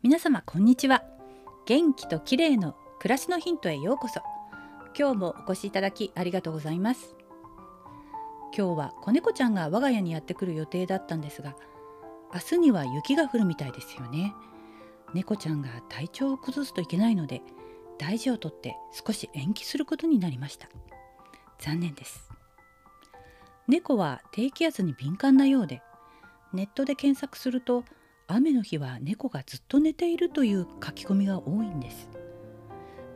[0.00, 1.02] 皆様こんにちは。
[1.66, 4.20] 元気と綺麗の暮らしのヒントへようこそ。
[4.96, 7.16] 今日もお越しいただきありがとうございます。
[8.56, 11.56] 今日は子猫ちゃんが我が家にやってくる予定だったんですが
[12.32, 14.34] 明日には雪が降るみたいですよね。
[15.14, 17.42] 猫ちゃんが体調を崩すといけないので
[17.98, 20.68] 大事をとって少し延期することになりました。
[21.58, 22.30] 残念です。
[23.66, 25.82] 猫は低気圧に敏感なようで
[26.52, 27.82] ネットで検索すると
[28.30, 32.10] 雨の日は猫がずっと寝ているという書き込みが多いんです。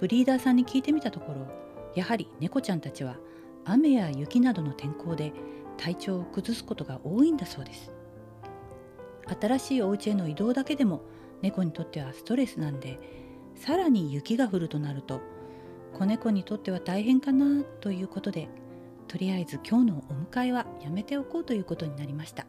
[0.01, 1.47] ブリーダーさんに聞いてみたところ
[1.95, 3.17] やはり猫ちゃんたちは
[3.67, 5.35] 雨や雪などの天候で
[5.77, 7.93] 体調を崩すことが多いんだそうです。
[9.39, 11.03] 新しいお家への移動だけでも
[11.43, 12.99] 猫にとってはストレスなんで
[13.55, 15.21] さらに雪が降るとなると
[15.93, 18.49] 子猫にとっては大変かなということで
[19.09, 22.47] とりあえず今日のお迎えはやめておこうということになりました。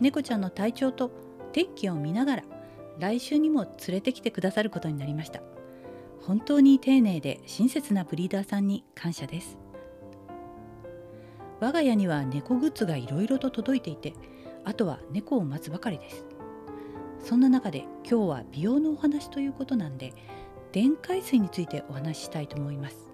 [0.00, 2.42] 猫ちゃんの体調と天気を見ながら
[2.98, 5.42] 来週にも連れてきてくださることになりました。
[6.22, 9.58] 本当に丁寧で親切なブリーダーさんに感謝です。
[11.60, 14.14] 我が家には猫グッズがいろいろと届いていて
[14.64, 16.24] あとは猫を待つばかりです。
[17.20, 20.12] そんな中で今日は美容のお話ということなんで
[20.72, 23.10] 電解水についてお話ししたいと思います。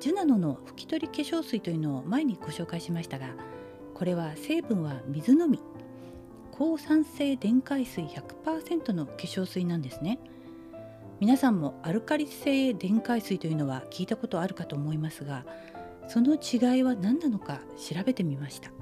[0.00, 3.26] ジュナノの拭き取り化粧水というのを前にご紹介しましたが
[3.94, 5.60] これは成分は水のみ。
[6.58, 10.18] 抗酸性電解水100%の化粧水なんですね。
[11.20, 15.44] 皆さんもアルカリ性電解水というのは聞いたことあるかと思いますが
[16.08, 18.72] その違いは何なのか調べてみました。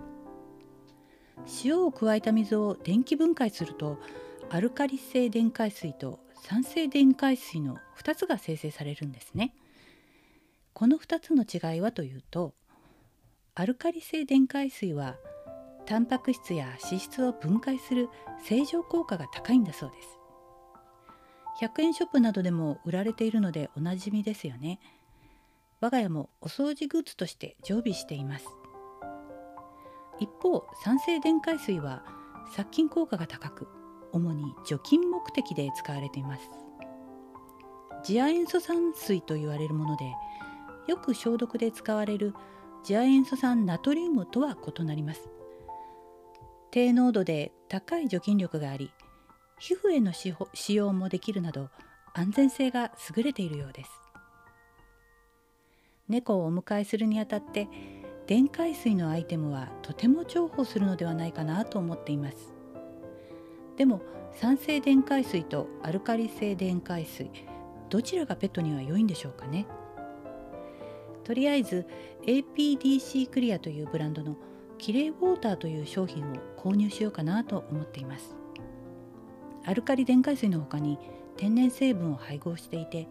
[1.65, 3.99] 塩を加えた水を電気分解すると
[4.49, 9.55] アルカリ性電解水と酸性電解水の2つが生成されるんですね。
[10.73, 12.55] この2つの違いはというと
[13.55, 15.17] アルカリ性電解水は
[15.87, 18.09] タンパク質や脂質を分解する
[18.45, 20.19] 正常効果が高いんだそうです。
[21.61, 24.81] 100円ショップなどでも売られているのでおなじみですよね。
[25.81, 28.47] 我が家もお掃除グッズとして常備しています。
[30.19, 32.05] 一方酸性電解水は
[32.55, 33.69] 殺菌効果が高く
[34.13, 36.51] 主に除菌目的で使われています。
[38.03, 40.05] 次亜塩素酸水と言われるもので
[40.89, 42.35] よく消毒で使われる
[42.83, 45.29] 次亜塩素酸ナトリウムとは異なります。
[46.77, 48.93] 低濃度で高い除菌力があり
[49.59, 51.71] 皮膚への使用もできるなど
[52.13, 53.91] 安全性が優れているようです。
[56.07, 57.67] 猫をお迎えするにあたって
[58.27, 62.53] 電解水のアイテムはとても重宝するのではないかなと思っています。
[63.79, 67.31] でも酸性電解水とアルカリ性電解水
[67.89, 69.67] どちらがペットには良いんでしょうかね。
[71.25, 71.87] とりあえず
[72.27, 74.37] APDC クリアというブランドの
[74.79, 78.37] キレイウォーターという商品を購入しようかなと思っています。
[79.65, 80.99] アルカリ電解水の他に
[81.37, 83.09] 天然成分を配合していて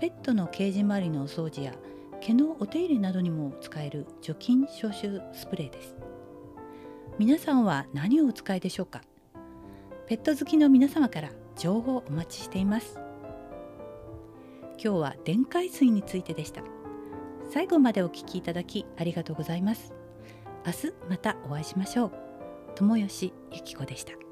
[0.00, 1.72] ペットのケージ周りのお掃除や
[2.20, 5.96] 毛のお手入れなどにも使える除菌消臭スプレーです。
[7.18, 9.02] 皆さんは何をお使いでしょうか？
[10.06, 12.98] ペット好きの皆様から情報お待ちしています。
[14.82, 16.62] 今日は電解水についてでした。
[17.50, 19.94] 最後までお聞きいただきありがとうございます。
[20.68, 22.12] 明日またお会いしましょう。
[22.74, 24.27] 友吉ゆき子でした。